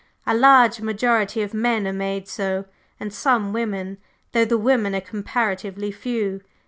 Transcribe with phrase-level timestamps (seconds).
[0.25, 2.65] A large majority of men are made so,
[2.99, 3.99] and some women,
[4.31, 6.41] though the women are comparatively few.